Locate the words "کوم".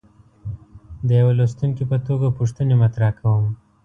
3.19-3.45